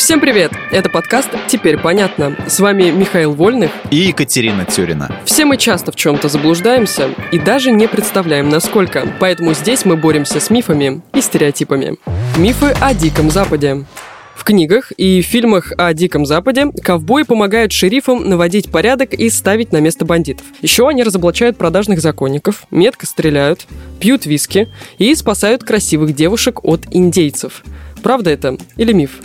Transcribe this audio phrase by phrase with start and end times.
[0.00, 0.50] Всем привет!
[0.72, 2.34] Это подкаст «Теперь понятно».
[2.48, 5.14] С вами Михаил Вольных и Екатерина Тюрина.
[5.26, 9.06] Все мы часто в чем-то заблуждаемся и даже не представляем, насколько.
[9.20, 11.98] Поэтому здесь мы боремся с мифами и стереотипами.
[12.38, 13.84] Мифы о Диком Западе.
[14.34, 19.80] В книгах и фильмах о Диком Западе ковбои помогают шерифам наводить порядок и ставить на
[19.82, 20.46] место бандитов.
[20.62, 23.66] Еще они разоблачают продажных законников, метко стреляют,
[24.00, 27.62] пьют виски и спасают красивых девушек от индейцев.
[28.02, 29.20] Правда это или миф?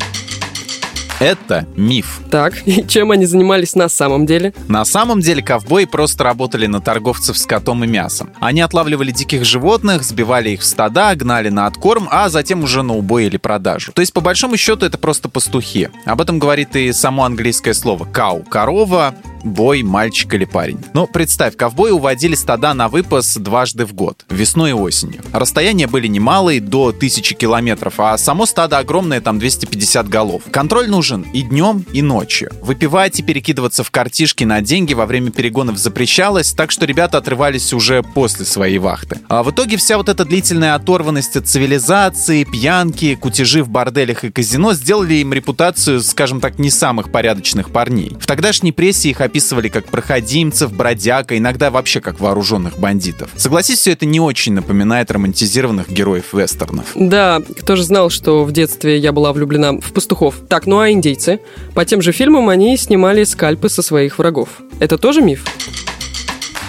[1.20, 2.20] Это миф.
[2.30, 4.54] Так, и чем они занимались на самом деле?
[4.68, 8.32] На самом деле ковбои просто работали на торговцев скотом и мясом.
[8.40, 12.96] Они отлавливали диких животных, сбивали их в стада, гнали на откорм, а затем уже на
[12.96, 13.92] убой или продажу.
[13.94, 15.90] То есть, по большому счету, это просто пастухи.
[16.06, 20.80] Об этом говорит и само английское слово «кау»— корова, бой, мальчик или парень.
[20.94, 25.22] Ну, представь, ковбои уводили стада на выпас дважды в год, весной и осенью.
[25.32, 30.44] Расстояния были немалые, до 1000 километров, а само стадо огромное, там 250 голов.
[30.52, 32.52] Контроль нужен и днем, и ночью.
[32.62, 37.72] Выпивать и перекидываться в картишки на деньги во время перегонов запрещалось, так что ребята отрывались
[37.74, 39.20] уже после своей вахты.
[39.30, 44.32] А в итоге вся вот эта длительная оторванность от цивилизации, пьянки, кутежи в борделях и
[44.32, 48.18] казино сделали им репутацию, скажем так, не самых порядочных парней.
[48.20, 49.35] В тогдашней прессе их описывали
[49.70, 53.30] как проходимцев, бродяга, иногда вообще как вооруженных бандитов.
[53.36, 56.86] Согласись, все это не очень напоминает романтизированных героев вестернов.
[56.96, 60.36] Да, кто же знал, что в детстве я была влюблена в пастухов.
[60.48, 61.40] Так, ну а индейцы?
[61.74, 64.50] По тем же фильмам они снимали скальпы со своих врагов.
[64.80, 65.46] Это тоже миф?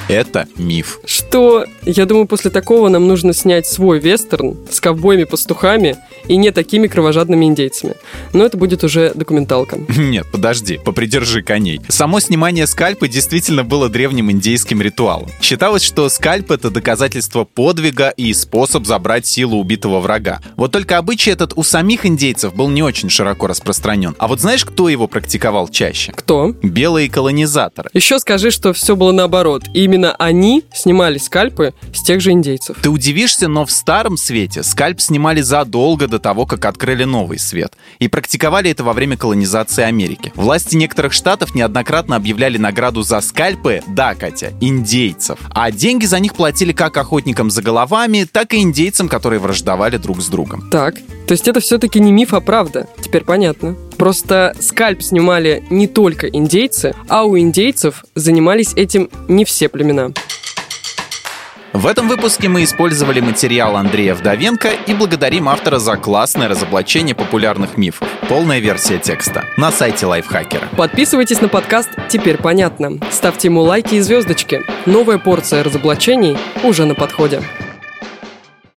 [0.08, 1.00] Это миф.
[1.04, 1.64] Что?
[1.84, 5.96] Я думаю, после такого нам нужно снять свой вестерн с ковбоями-пастухами
[6.28, 7.94] и не такими кровожадными индейцами.
[8.32, 9.78] Но это будет уже документалка.
[9.96, 11.80] Нет, подожди, попридержи коней.
[11.88, 15.28] Само снимание скальпа действительно было древним индейским ритуалом.
[15.40, 20.40] Считалось, что скальп— это доказательство подвига и способ забрать силу убитого врага.
[20.56, 24.14] Вот только обычай этот у самих индейцев был не очень широко распространен.
[24.18, 26.12] А вот знаешь, кто его практиковал чаще?
[26.12, 26.54] Кто?
[26.62, 27.90] Белые колонизаторы.
[27.92, 29.64] Еще скажи, что все было наоборот.
[29.74, 32.76] Именно именно они снимали скальпы с тех же индейцев.
[32.82, 37.72] Ты удивишься, но в старом свете скальп снимали задолго до того, как открыли новый свет.
[37.98, 40.32] И практиковали это во время колонизации Америки.
[40.34, 45.38] Власти некоторых штатов неоднократно объявляли награду за скальпы, да, Катя, индейцев.
[45.50, 50.20] А деньги за них платили как охотникам за головами, так и индейцам, которые враждовали друг
[50.20, 50.68] с другом.
[50.70, 50.96] Так,
[51.26, 52.86] то есть это все-таки не миф, а правда.
[53.00, 53.76] Теперь понятно.
[53.98, 60.12] Просто скальп снимали не только индейцы, а у индейцев занимались этим не все племена.
[61.76, 67.76] В этом выпуске мы использовали материал Андрея Вдовенко и благодарим автора за классное разоблачение популярных
[67.76, 68.08] мифов.
[68.30, 70.68] Полная версия текста на сайте Лайфхакера.
[70.74, 72.98] Подписывайтесь на подкаст «Теперь понятно».
[73.10, 74.62] Ставьте ему лайки и звездочки.
[74.86, 77.42] Новая порция разоблачений уже на подходе.